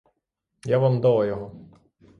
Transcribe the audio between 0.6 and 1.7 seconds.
Я вам дала його.